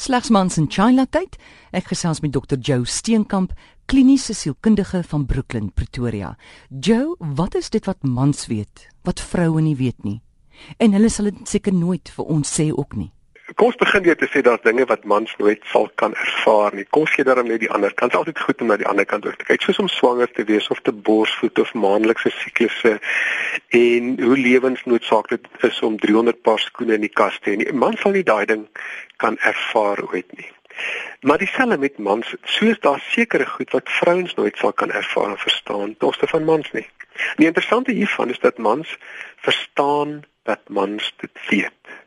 Slegs 0.00 0.30
mans 0.30 0.56
in 0.56 0.64
China 0.72 1.04
tyd. 1.04 1.34
Ek 1.76 1.90
gesels 1.90 2.22
met 2.24 2.32
Dr. 2.32 2.56
Joe 2.56 2.86
Steenkamp, 2.88 3.50
kliniese 3.84 4.32
sielkundige 4.32 5.02
van 5.10 5.26
Brooklyn, 5.28 5.66
Pretoria. 5.76 6.30
Joe, 6.72 7.18
wat 7.36 7.58
is 7.58 7.68
dit 7.68 7.84
wat 7.84 8.00
mans 8.00 8.46
weet 8.48 8.86
wat 9.04 9.20
vroue 9.20 9.60
nie 9.60 9.76
weet 9.76 10.00
nie? 10.00 10.22
En 10.80 10.96
hulle 10.96 11.12
sal 11.12 11.28
dit 11.28 11.44
seker 11.52 11.76
nooit 11.76 12.08
vir 12.16 12.32
ons 12.32 12.48
sê 12.48 12.70
ook 12.72 12.96
nie. 12.96 13.10
Kom 13.58 13.72
ons 13.72 13.76
begin 13.76 14.04
weer 14.06 14.16
te 14.16 14.28
sê 14.30 14.40
daar's 14.46 14.62
dinge 14.64 14.86
wat 14.88 15.04
mans 15.10 15.30
nooit 15.36 15.60
sal 15.68 15.88
kan 16.00 16.14
ervaar 16.14 16.72
nie. 16.78 16.86
Kom 16.88 17.04
ons 17.04 17.12
gee 17.12 17.26
daarom 17.26 17.50
net 17.50 17.60
die 17.60 17.70
ander 17.74 17.92
kant. 17.92 18.14
Dit 18.14 18.16
is 18.16 18.20
altyd 18.22 18.42
goed 18.46 18.64
om 18.64 18.70
na 18.70 18.78
die 18.80 18.88
ander 18.88 19.08
kant 19.10 19.26
ook 19.26 19.36
te 19.36 19.48
kyk. 19.48 19.66
Soos 19.66 19.82
om 19.82 19.90
swanger 19.90 20.30
te 20.32 20.46
wees 20.48 20.70
of 20.72 20.80
te 20.86 20.94
borsvoed 20.94 21.60
of 21.60 21.74
maandelikse 21.74 22.32
siklusse 22.38 22.96
en 23.76 24.14
hoe 24.22 24.38
lewensnoodsaaklik 24.38 25.44
dit 25.44 25.68
is 25.68 25.82
om 25.84 25.98
300 26.00 26.40
paar 26.46 26.62
skoene 26.62 26.96
in 26.96 27.04
die 27.04 27.12
kas 27.12 27.36
te 27.42 27.52
hê. 27.52 27.58
'n 27.68 27.76
Man 27.76 27.98
sal 28.00 28.16
nie 28.16 28.24
daai 28.24 28.46
ding 28.46 28.68
kan 29.22 29.38
ervaar 29.38 30.00
ooit 30.12 30.32
nie. 30.38 30.50
Maar 31.20 31.38
dieselfde 31.38 31.78
met 31.78 31.98
mans, 31.98 32.34
soos 32.42 32.78
daar 32.80 33.00
sekere 33.12 33.46
goed 33.46 33.70
wat 33.76 33.88
vrouens 34.00 34.34
nooit 34.34 34.56
sal 34.56 34.72
kan 34.72 34.90
ervaar 34.90 35.30
en 35.30 35.38
verstaan, 35.38 35.96
toste 35.96 36.26
van 36.26 36.44
mans 36.44 36.70
nie. 36.72 36.86
Die 37.36 37.46
interessante 37.46 37.92
hiervan 37.92 38.30
is 38.30 38.38
dat 38.40 38.58
mans 38.58 38.96
verstaan 39.36 40.22
dat 40.48 40.60
mans 40.68 41.12
dit 41.20 41.48
weet. 41.48 41.98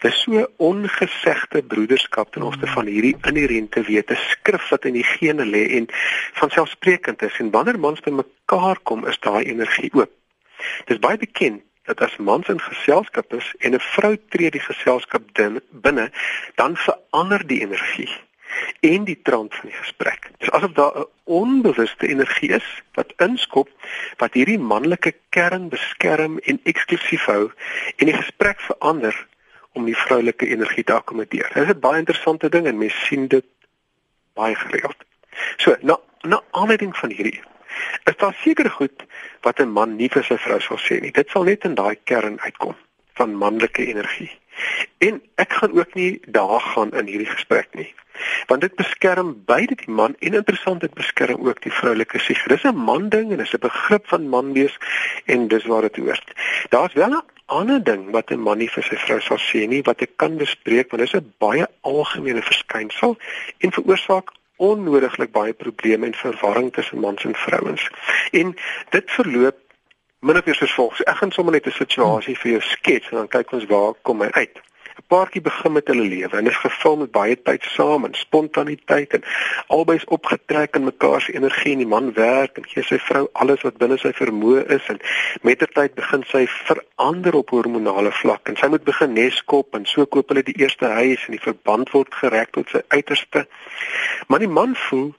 Dis 0.00 0.20
so 0.22 0.46
ongesegde 0.56 1.62
broederskap 1.62 2.32
ten 2.32 2.46
opsigte 2.46 2.70
van 2.72 2.86
hierdie 2.86 3.16
inherente 3.26 3.82
wete 3.82 4.14
skrif 4.14 4.68
wat 4.70 4.86
in 4.88 4.96
die 4.96 5.06
gene 5.16 5.44
lê 5.44 5.64
en 5.78 5.88
van 6.40 6.50
selfsprekend 6.50 7.22
is 7.26 7.38
en 7.42 7.50
wanneer 7.50 7.80
mans 7.82 8.00
by 8.06 8.14
mekaar 8.14 8.80
kom 8.82 9.06
is 9.10 9.18
daai 9.26 9.42
energie 9.44 9.90
oop. 9.92 10.12
Dis 10.88 11.02
baie 11.02 11.18
bekend 11.18 11.64
dat 11.84 12.00
as 12.00 12.16
mans 12.16 12.48
in 12.48 12.60
geselskap 12.60 13.32
is 13.32 13.54
en 13.58 13.74
'n 13.74 13.80
vrou 13.80 14.16
tree 14.28 14.50
die 14.50 14.60
geselskap 14.60 15.22
binne, 15.70 16.10
dan 16.54 16.76
verander 16.76 17.46
die 17.46 17.60
energie 17.60 18.10
en 18.80 19.04
die 19.04 19.18
trant 19.22 19.54
van 19.54 19.68
die 19.68 19.78
gesprek. 19.78 20.30
Dis 20.38 20.50
asof 20.50 20.72
daar 20.72 20.98
'n 20.98 21.06
onbewuste 21.24 22.06
energie 22.08 22.50
is 22.50 22.82
wat 22.94 23.12
inskop 23.16 23.68
wat 24.16 24.32
hierdie 24.32 24.58
manlike 24.58 25.14
kern 25.28 25.68
beskerm 25.68 26.38
en 26.38 26.60
eksklusief 26.62 27.24
hou 27.24 27.50
en 27.96 28.06
die 28.06 28.16
gesprek 28.16 28.60
verander 28.60 29.26
om 29.72 29.84
die 29.84 29.96
vroulike 29.96 30.46
energie 30.46 30.84
te 30.84 30.92
akkommodeer. 30.92 31.50
Dit 31.54 31.62
is 31.62 31.74
'n 31.74 31.80
baie 31.80 31.98
interessante 31.98 32.48
ding 32.48 32.66
en 32.66 32.78
mense 32.78 33.06
sien 33.06 33.28
dit 33.28 33.44
baie 34.34 34.54
gereeld. 34.54 34.96
So, 35.56 35.76
na 35.80 35.98
na 36.20 36.42
aanleiding 36.50 36.96
van 36.96 37.10
hierdie 37.10 37.42
is 38.04 38.16
daar 38.16 38.36
seker 38.42 38.70
goed 38.70 39.04
wat 39.42 39.60
'n 39.60 39.68
man 39.68 39.96
nie 39.96 40.08
vir 40.08 40.24
sy 40.24 40.36
vrou 40.36 40.60
sal 40.60 40.78
sê 40.78 41.00
nie. 41.00 41.12
Dit 41.12 41.28
sal 41.28 41.44
net 41.44 41.64
in 41.64 41.74
daai 41.74 41.96
kern 42.04 42.40
uitkom 42.40 42.76
van 43.14 43.36
manlike 43.36 43.86
energie. 43.86 44.30
En 44.98 45.22
ek 45.34 45.52
gaan 45.52 45.78
ook 45.78 45.94
nie 45.94 46.20
daar 46.26 46.60
gaan 46.60 46.92
in 46.92 47.06
hierdie 47.06 47.30
gesprek 47.30 47.68
nie. 47.74 47.94
Want 48.46 48.60
dit 48.60 48.74
beskerm 48.74 49.34
beide 49.46 49.74
die 49.74 49.90
man 49.90 50.14
en 50.18 50.34
interessant 50.34 50.80
dit 50.80 50.94
beskerm 50.94 51.46
ook 51.46 51.62
die 51.62 51.72
vroulike 51.72 52.18
sieg. 52.18 52.42
Dis 52.46 52.64
'n 52.64 52.76
man 52.76 53.08
ding 53.08 53.30
en 53.30 53.38
dis 53.38 53.54
'n 53.54 53.66
begrip 53.66 54.06
van 54.06 54.28
man 54.28 54.52
wees 54.52 54.76
en 55.24 55.48
dis 55.48 55.64
waar 55.64 55.82
dit 55.82 55.96
hoort. 55.96 56.32
Daar's 56.68 56.92
wel 56.92 57.10
'n 57.10 57.22
ander 57.46 57.84
ding 57.84 58.10
wat 58.10 58.30
'n 58.30 58.40
man 58.40 58.58
nie 58.58 58.70
vir 58.70 58.82
sy 58.82 58.96
vrou 58.96 59.20
sal 59.20 59.38
sê 59.38 59.66
nie 59.68 59.82
wat 59.82 60.00
ek 60.02 60.16
kan 60.16 60.36
bespreek 60.36 60.90
want 60.90 61.02
dit 61.02 61.14
is 61.14 61.20
'n 61.20 61.34
baie 61.38 61.66
algemene 61.80 62.42
verskynsel 62.42 63.18
en 63.58 63.72
veroorsaak 63.72 64.30
onnodiglik 64.56 65.32
baie 65.32 65.52
probleme 65.52 66.06
en 66.06 66.14
verwarring 66.14 66.72
tussen 66.72 67.00
mans 67.00 67.24
en 67.24 67.34
vrouens. 67.34 67.90
En 68.30 68.54
dit 68.90 69.10
verloop 69.10 69.58
min 70.18 70.36
of 70.36 70.44
meer 70.44 70.54
soos 70.54 70.74
volg. 70.74 71.00
Ek 71.00 71.16
gaan 71.16 71.32
sommer 71.32 71.52
net 71.52 71.66
'n 71.66 71.70
situasie 71.70 72.38
vir 72.38 72.50
jou 72.50 72.60
skets 72.60 73.10
en 73.10 73.16
dan 73.16 73.28
kyk 73.28 73.52
ons 73.52 73.64
waar 73.64 73.92
kom 74.02 74.22
hy 74.22 74.30
uit. 74.30 74.60
'n 74.98 75.06
Paartjie 75.06 75.40
begin 75.40 75.72
met 75.72 75.86
hulle 75.86 76.06
lewe 76.08 76.36
en 76.36 76.46
is 76.46 76.56
gevul 76.56 76.96
met 76.96 77.10
baie 77.10 77.36
tyd 77.42 77.62
saam 77.76 78.04
en 78.04 78.14
spontaniteit 78.14 79.14
en 79.16 79.24
albei 79.76 79.96
is 79.96 80.04
opgetrek 80.16 80.76
in 80.76 80.84
mekaar 80.84 81.20
se 81.20 81.34
energie 81.34 81.72
en 81.72 81.82
die 81.82 81.92
man 81.94 82.12
werk 82.12 82.58
en 82.58 82.68
gee 82.72 82.82
sy 82.82 82.98
vrou 83.08 83.24
alles 83.32 83.64
wat 83.66 83.80
binne 83.82 83.98
sy 83.98 84.12
vermoë 84.20 84.62
is 84.76 84.86
en 84.94 85.00
mettertyd 85.42 85.94
begin 85.94 86.22
sy 86.30 86.44
verander 86.50 87.34
op 87.40 87.50
hormonale 87.56 88.12
vlak 88.20 88.48
en 88.48 88.60
sy 88.60 88.70
moet 88.74 88.84
begin 88.84 89.12
neskop 89.18 89.74
en 89.74 89.88
so 89.94 90.06
koop 90.06 90.30
hulle 90.30 90.46
die 90.46 90.58
eerste 90.62 90.92
huis 91.00 91.26
en 91.26 91.36
die 91.38 91.46
verband 91.48 91.90
word 91.96 92.14
gereg 92.20 92.54
tot 92.54 92.70
sy 92.70 92.84
uiterste. 92.88 93.46
Maar 94.28 94.46
die 94.46 94.54
man 94.60 94.78
voel 94.86 95.10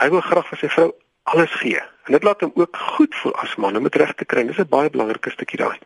hy 0.00 0.10
wil 0.14 0.24
graag 0.24 0.48
vir 0.48 0.64
sy 0.64 0.72
vrou 0.72 0.88
alles 1.28 1.54
gee. 1.60 1.80
En 2.06 2.16
dit 2.16 2.24
laat 2.24 2.40
hom 2.40 2.52
ook 2.54 2.76
goed 2.96 3.14
voel 3.20 3.34
as 3.44 3.56
man 3.56 3.76
om 3.76 3.82
dit 3.90 4.00
reg 4.00 4.14
te 4.16 4.24
kry. 4.24 4.46
Dis 4.46 4.58
'n 4.58 4.68
baie 4.68 4.90
belangrike 4.90 5.30
stukkie 5.30 5.60
daai. 5.60 5.76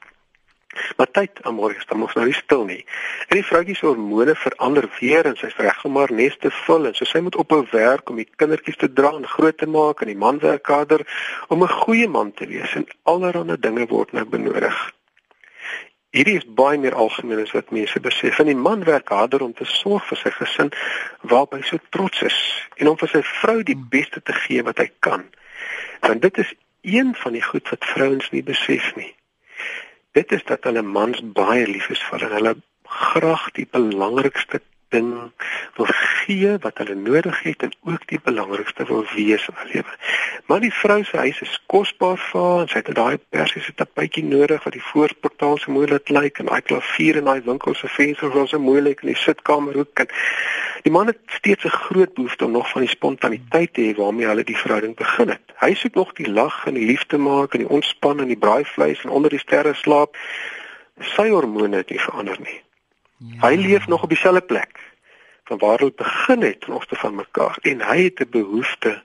Maar 0.97 1.10
tyd 1.10 1.43
aan 1.43 1.55
môre 1.55 1.77
is 1.77 1.87
dan 1.88 2.00
mos 2.00 2.15
nou 2.16 2.25
nie 2.28 2.37
stil 2.37 2.65
nie. 2.65 2.81
En 3.28 3.37
die 3.37 3.44
vroutjie 3.44 3.77
se 3.77 3.87
hormone 3.87 4.34
verander 4.38 4.88
weer 5.00 5.28
en 5.28 5.37
sy's 5.37 5.56
reg 5.60 5.84
om 5.84 5.99
haar 6.00 6.12
nes 6.12 6.37
te 6.41 6.50
vul 6.62 6.88
en 6.88 6.97
so 6.97 7.09
sy 7.09 7.21
moet 7.25 7.37
ophou 7.37 7.60
werk 7.72 8.10
om 8.10 8.21
die 8.21 8.28
kindertjies 8.41 8.81
te 8.81 8.88
dra 8.93 9.12
en 9.16 9.28
groot 9.28 9.59
te 9.59 9.69
maak 9.69 10.00
en 10.00 10.12
die 10.12 10.19
man 10.25 10.41
werk 10.44 10.72
harder 10.72 11.05
om 11.49 11.62
'n 11.62 11.77
goeie 11.84 12.09
man 12.09 12.32
te 12.32 12.47
wees 12.47 12.75
en 12.75 12.88
allerlei 13.03 13.56
dinge 13.61 13.87
word 13.87 14.12
nou 14.12 14.25
benodig. 14.25 14.81
Hierdie 16.12 16.37
is 16.37 16.44
baie 16.44 16.78
meer 16.78 16.94
algemeen 16.94 17.41
as 17.41 17.55
wat 17.56 17.71
mense 17.72 18.00
besef. 18.00 18.38
En 18.38 18.47
die 18.47 18.56
man 18.56 18.84
werk 18.84 19.09
harder 19.09 19.41
om 19.41 19.55
te 19.56 19.65
sorg 19.65 20.05
vir 20.11 20.19
sy 20.21 20.31
gesin 20.31 20.72
waarby 21.22 21.62
hy 21.62 21.69
so 21.69 21.78
trots 21.88 22.21
is 22.22 22.37
en 22.77 22.88
om 22.88 22.99
vir 23.00 23.09
sy 23.09 23.22
vrou 23.41 23.62
die 23.62 23.78
beste 23.94 24.21
te 24.21 24.32
gee 24.32 24.62
wat 24.62 24.78
hy 24.78 24.91
kan. 25.00 25.25
Want 26.00 26.22
dit 26.22 26.38
is 26.38 26.53
een 26.82 27.15
van 27.15 27.32
die 27.32 27.43
goed 27.43 27.69
wat 27.72 27.88
vrouens 27.94 28.28
nie 28.31 28.43
besef 28.43 28.93
nie. 28.97 29.15
Dit 30.12 30.33
is 30.33 30.45
dat 30.45 30.65
hulle 30.69 30.83
mans 30.83 31.23
baie 31.37 31.67
lief 31.67 31.89
is 31.89 32.03
vir 32.11 32.21
hulle. 32.21 32.34
Hulle 32.34 32.55
graag 32.93 33.49
die 33.56 33.69
belangrikste 33.71 34.61
ding 34.93 35.09
wil 35.77 35.89
gee 35.89 36.56
wat 36.65 36.78
hulle 36.83 36.95
nodig 36.95 37.39
het 37.47 37.62
en 37.67 37.73
ook 37.89 38.05
die 38.11 38.21
belangrikste 38.25 38.84
wil 38.91 39.06
wees 39.15 39.47
in 39.49 39.56
hulle 39.61 39.73
lewe. 39.73 39.95
Maar 40.47 40.61
die 40.61 40.73
vrou 40.83 40.99
se 41.05 41.17
huis 41.17 41.41
is 41.47 41.55
kosbaar 41.73 42.21
vir 42.27 42.41
haar 42.43 42.65
en 42.65 42.71
sy 42.73 42.83
het 42.83 42.93
daai 42.99 43.17
persiese 43.37 43.73
tapuitjie 43.81 44.25
nodig 44.28 44.65
wat 44.67 44.77
die 44.77 44.84
voorportaal 44.91 45.56
so 45.62 45.73
mooi 45.73 45.89
laat 45.89 46.12
lyk 46.12 46.43
en 46.43 46.53
daai 46.53 46.61
klavier 46.69 47.21
en 47.21 47.31
daai 47.31 47.49
winkel 47.49 47.79
se 47.79 47.89
vensters 47.97 48.37
was 48.37 48.53
so 48.53 48.61
mooi 48.61 48.81
lyk 48.84 49.05
in 49.06 49.15
die 49.15 49.23
sitkamerhoek 49.25 50.05
en 50.05 50.12
die 50.82 50.93
man 50.93 51.06
het 51.06 51.19
steeds 51.26 51.65
'n 51.65 51.69
groot 51.69 52.15
behoefte 52.15 52.44
om 52.44 52.50
nog 52.50 52.70
van 52.70 52.81
die 52.81 52.91
spontaniteit 52.91 53.75
te 53.75 53.81
hê 53.81 53.97
waarmee 53.97 54.26
hulle 54.26 54.44
die 54.44 54.56
verhouding 54.56 54.97
begin 54.97 55.28
het. 55.28 55.43
Hy 55.59 55.75
soek 55.75 55.94
nog 55.94 56.12
die 56.12 56.31
lag 56.31 56.66
en 56.66 56.75
die 56.75 56.87
liefde 56.87 57.19
maak 57.19 57.53
en 57.53 57.59
die 57.59 57.69
ontspanning 57.69 58.20
en 58.20 58.34
die 58.34 58.38
braaivleis 58.47 59.03
en 59.03 59.10
onder 59.10 59.31
die 59.31 59.38
sterre 59.38 59.75
slaap. 59.75 60.16
Sy 60.98 61.28
hormone 61.28 61.76
het 61.76 61.91
nie 61.91 62.00
verander 62.00 62.38
nie. 62.41 62.60
Ja. 63.16 63.48
Hy 63.48 63.54
leef 63.54 63.87
nog 63.87 64.03
op 64.03 64.09
dieselfde 64.09 64.41
plek 64.41 64.78
van 65.44 65.59
waar 65.59 65.78
hulle 65.78 65.93
begin 65.97 66.43
het 66.43 66.60
ten 66.60 66.72
opsigte 66.72 66.97
van 66.97 67.14
mekaar 67.14 67.59
en 67.62 67.81
hy 67.81 68.03
het 68.03 68.20
'n 68.20 68.31
behoefte 68.31 69.03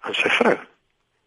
aan 0.00 0.14
sy 0.14 0.28
vrou. 0.28 0.58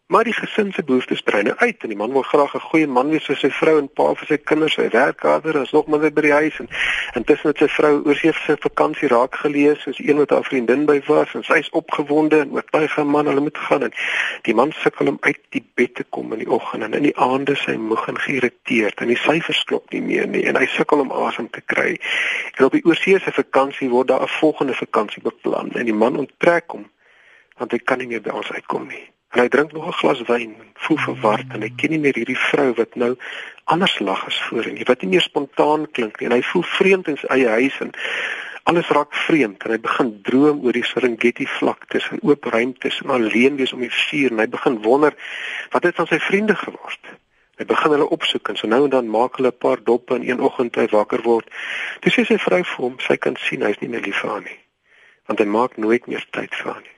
Maar 0.06 0.24
die 0.24 0.32
gesin 0.32 0.72
se 0.72 0.84
behoeftes 0.84 1.20
brei 1.20 1.42
nou 1.42 1.56
uit 1.56 1.82
en 1.82 1.88
die 1.88 1.96
man 1.96 2.12
wil 2.12 2.22
graag 2.22 2.54
'n 2.54 2.60
goeie 2.60 2.86
man 2.86 3.08
wees 3.08 3.24
vir 3.24 3.36
sy 3.36 3.50
vrou 3.50 3.78
en 3.78 3.88
pa 3.88 4.14
vir 4.14 4.26
sy 4.26 4.36
kinders, 4.36 4.76
hy 4.76 4.88
werk 4.88 5.22
harder 5.22 5.58
as 5.58 5.70
nog 5.72 5.86
maar 5.86 6.12
by 6.12 6.20
die 6.20 6.32
huis 6.32 6.58
en 6.58 6.68
intussen 7.14 7.48
het 7.48 7.58
sy 7.58 7.68
vrou 7.68 8.02
oor 8.04 8.16
sy 8.16 8.56
vakansie 8.66 9.08
raak 9.08 9.34
gelees 9.34 9.80
soos 9.80 9.98
een 9.98 10.16
wat 10.16 10.30
haar 10.30 10.44
vriendin 10.44 10.84
by 10.86 11.00
was 11.06 11.34
en 11.34 11.44
sy 11.44 11.58
is 11.58 11.70
opgewonde 11.70 12.40
en 12.40 12.52
ook 12.56 12.70
baie 12.70 12.88
gaan 12.88 13.06
man 13.06 13.26
hulle 13.26 13.40
moet 13.40 13.58
gaan 13.58 13.82
en 13.82 13.94
die 14.42 14.54
man 14.54 14.72
sukkel 14.72 15.08
om 15.08 15.16
uit 15.20 15.40
die 15.56 15.64
bed 15.74 15.94
te 15.94 16.04
kom 16.04 16.32
in 16.32 16.38
die 16.38 16.50
oggend 16.50 16.82
en 16.82 16.92
in 16.92 17.08
die 17.08 17.16
aande 17.16 17.56
sy 17.56 17.76
moeg 17.76 18.08
en 18.08 18.20
geïrriteerd 18.26 19.00
en 19.00 19.08
die 19.08 19.16
syfers 19.24 19.64
klop 19.64 19.90
nie 19.96 20.02
meer 20.02 20.28
nie 20.28 20.44
en 20.44 20.60
hy 20.60 20.66
sukkel 20.66 21.00
om 21.00 21.12
asem 21.12 21.48
te 21.50 21.64
kry. 21.64 21.96
En 22.58 22.64
op 22.64 22.76
die 22.76 22.84
oorsee 22.84 23.18
se 23.18 23.32
vakansie 23.32 23.88
word 23.88 24.08
daar 24.08 24.28
'n 24.28 24.36
volgende 24.36 24.74
vakansie 24.74 25.22
beplan 25.22 25.72
en 25.72 25.84
die 25.84 25.96
man 26.04 26.16
onttrek 26.16 26.70
hom 26.76 26.84
want 27.56 27.72
hy 27.72 27.78
kan 27.78 27.98
nie 27.98 28.06
meer 28.06 28.20
by 28.20 28.30
ons 28.30 28.52
uitkom 28.52 28.88
nie. 28.88 29.14
En 29.34 29.40
hy 29.42 29.48
drink 29.48 29.72
nog 29.72 29.86
'n 29.86 29.98
glas 30.00 30.22
wyn, 30.30 30.54
voel 30.74 30.96
verward 30.96 31.54
en 31.54 31.62
hy 31.62 31.72
ken 31.76 31.90
nie 31.90 31.98
meer 31.98 32.14
hierdie 32.14 32.38
vrou 32.38 32.72
wat 32.74 32.94
nou 32.94 33.16
anders 33.64 33.98
lag 33.98 34.26
as 34.26 34.42
voorheen 34.42 34.74
nie. 34.74 34.84
Wat 34.86 35.00
nie 35.00 35.10
meer 35.10 35.20
spontaan 35.20 35.90
klink 35.90 36.20
nie. 36.20 36.28
En 36.28 36.36
hy 36.36 36.42
voel 36.42 36.62
vreemd 36.62 37.08
in 37.08 37.16
sy 37.16 37.26
eie 37.26 37.48
huis 37.48 37.80
en 37.80 37.90
alles 38.62 38.88
raak 38.88 39.14
vreemd 39.14 39.64
en 39.64 39.70
hy 39.70 39.78
begin 39.78 40.12
droom 40.22 40.62
oor 40.64 40.72
die 40.72 40.84
Serengeti 40.84 41.46
vlaktes 41.46 42.06
en 42.10 42.22
oop 42.22 42.44
ruimtes 42.44 43.00
en 43.02 43.10
alleen 43.10 43.56
wees 43.56 43.72
om 43.72 43.80
die 43.80 43.90
vuur 43.90 44.30
en 44.30 44.38
hy 44.38 44.46
begin 44.46 44.78
wonder 44.86 45.16
wat 45.74 45.82
het 45.82 45.98
van 46.00 46.06
sy 46.06 46.18
vriende 46.18 46.54
geword. 46.54 47.12
Hy 47.58 47.64
begin 47.70 47.90
hulle 47.90 48.08
opsoek 48.16 48.48
en 48.48 48.56
so 48.56 48.70
nou 48.70 48.84
en 48.84 48.90
dan 48.90 49.10
maak 49.10 49.36
hulle 49.36 49.52
'n 49.52 49.58
paar 49.58 49.82
doppe 49.82 50.14
en 50.14 50.28
een 50.28 50.40
oggend 50.40 50.76
hy 50.76 50.86
wakker 50.94 51.22
word. 51.22 51.50
Dis 52.00 52.14
sy 52.14 52.38
vrou 52.38 52.62
vir 52.64 52.84
hom, 52.84 52.96
sy 53.00 53.16
kan 53.16 53.36
sien 53.36 53.62
hy's 53.62 53.80
nie 53.80 53.88
meer 53.88 54.02
lief 54.02 54.20
vir 54.22 54.30
haar 54.30 54.42
nie. 54.42 54.58
Want 55.26 55.38
hy 55.38 55.46
maak 55.46 55.76
nooit 55.76 56.06
meer 56.06 56.24
tyd 56.30 56.54
vir 56.54 56.72
haar 56.72 56.82
nie. 56.82 56.96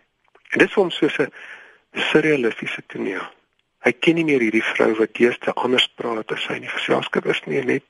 En 0.53 0.59
dit 0.59 0.69
is 0.69 0.75
vir 0.75 0.83
hom 0.83 0.91
so 0.91 1.07
'n 1.07 1.33
surrealistiese 2.11 2.83
toneel. 2.93 3.25
Hy 3.87 3.93
ken 4.03 4.19
nie 4.19 4.27
meer 4.27 4.43
hierdie 4.43 4.65
vrou 4.75 4.93
wat 4.99 5.15
deesdae 5.19 5.55
anders 5.63 5.87
praat 5.99 6.33
as 6.35 6.45
sy 6.47 6.59
in 6.59 6.67
die 6.67 6.73
geselskap 6.73 7.29
is 7.31 7.43
nie, 7.47 7.63
net 7.65 7.85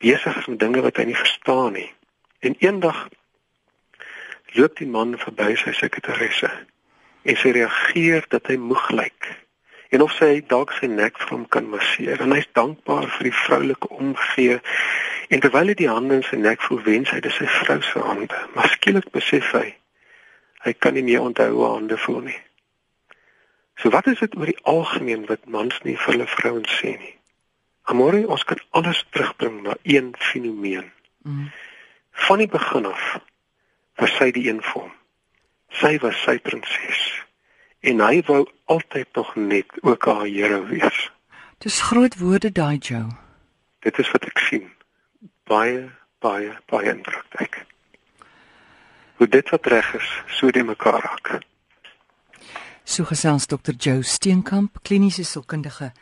besig 0.00 0.36
is 0.38 0.48
met 0.48 0.60
dinge 0.60 0.84
wat 0.86 1.00
hy 1.00 1.08
nie 1.10 1.18
verstaan 1.18 1.74
nie. 1.78 1.88
En 2.46 2.56
eendag 2.62 3.08
loop 4.56 4.78
die 4.78 4.88
man 4.88 5.16
verby 5.18 5.54
sy 5.58 5.74
sekretaresse 5.76 6.50
en 7.22 7.36
sy 7.36 7.52
reageer 7.54 8.26
dat 8.32 8.48
hy 8.50 8.56
moeg 8.58 8.88
lyk 8.94 9.32
en 9.90 10.04
of 10.06 10.12
sy 10.14 10.38
dalk 10.46 10.70
sy 10.78 10.86
nek 10.86 11.18
vir 11.18 11.32
hom 11.34 11.44
kan 11.50 11.66
masseer 11.70 12.22
en 12.22 12.32
hy's 12.34 12.48
dankbaar 12.54 13.08
vir 13.16 13.28
die 13.28 13.36
vroulike 13.42 13.90
omgee 13.94 14.60
En 15.30 15.38
terwyl 15.38 15.70
hy 15.70 15.76
die 15.78 15.86
hande 15.86 16.16
in 16.18 16.24
sy 16.26 16.36
nek 16.42 16.62
voel, 16.66 16.80
wens 16.82 17.12
hy 17.14 17.20
dis 17.22 17.36
sy 17.38 17.46
vrou 17.60 17.76
se 17.86 18.00
hande, 18.02 18.38
maar 18.56 18.70
skielik 18.72 19.12
besef 19.14 19.52
hy 19.54 19.68
hy 20.60 20.72
kan 20.76 20.92
nie 20.92 21.04
meer 21.06 21.22
onthou 21.24 21.46
hoe 21.54 21.68
hande 21.70 21.96
voel 21.96 22.18
nie. 22.26 22.40
So 23.80 23.88
wat 23.90 24.06
is 24.06 24.18
dit 24.18 24.36
oor 24.36 24.50
die 24.50 24.60
algemeen 24.68 25.24
wat 25.26 25.46
mans 25.48 25.78
nie 25.82 25.96
vir 25.96 26.12
hulle 26.12 26.28
vrouens 26.28 26.72
sê 26.80 26.92
nie? 26.98 27.14
Amore, 27.88 28.26
ons 28.28 28.44
kan 28.44 28.60
alles 28.76 29.00
terugbring 29.10 29.62
na 29.64 29.74
een 29.82 30.12
fenomeen. 30.18 30.92
Mm. 31.24 31.48
Van 32.28 32.38
die 32.38 32.48
begin 32.48 32.86
af 32.86 33.18
was 33.96 34.12
sy 34.18 34.30
die 34.36 34.46
een 34.48 34.60
vir 34.62 34.82
hom. 34.82 34.92
Sy 35.80 35.96
was 36.04 36.20
sy 36.26 36.36
prinses 36.44 37.00
en 37.80 38.02
hy 38.04 38.20
wou 38.28 38.42
altyd 38.68 39.08
nog 39.16 39.32
net 39.36 39.78
ook 39.80 40.04
haar 40.04 40.26
Here 40.28 40.60
wees. 40.68 41.10
Dis 41.64 41.80
groot 41.80 42.18
woorde 42.20 42.52
daai 42.52 42.76
Joe. 42.76 43.08
Dit 43.80 43.98
is 43.98 44.10
wat 44.12 44.24
ek 44.28 44.38
sien. 44.44 44.68
Baie 45.48 45.88
baie 46.20 46.52
baie 46.68 46.92
indrukwekkend. 46.92 47.68
Hoe 49.16 49.28
dit 49.28 49.48
wat 49.52 49.66
reg 49.66 49.94
is, 49.96 50.10
so 50.36 50.50
die 50.52 50.64
mekaar 50.64 51.00
raak. 51.04 51.40
So 52.90 53.04
gesels 53.06 53.46
Dr. 53.46 53.74
Joe 53.78 54.02
Steenkamp, 54.02 54.80
kliniese 54.82 55.22
sielkundige 55.24 55.92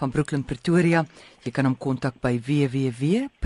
van 0.00 0.10
Brooklyn 0.10 0.44
Pretoria. 0.48 1.04
Jy 1.44 1.52
kan 1.52 1.68
hom 1.68 1.76
kontak 1.76 2.16
by 2.24 2.40
www.jos.co.za. 2.40 3.38